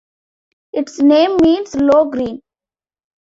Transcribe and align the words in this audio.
Its 0.73 0.99
name 0.99 1.37
means 1.43 1.75
low 1.75 2.05
green. 2.09 2.41